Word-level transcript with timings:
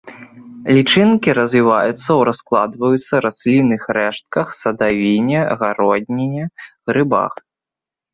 Лічынкі 0.75 1.29
развіваюцца 1.39 1.91
ў 1.95 2.15
раскладаюцца 2.29 3.13
раслінных 3.25 3.81
рэштках, 3.97 4.47
садавіне, 4.61 5.39
гародніне, 5.61 6.43
грыбах. 6.93 7.37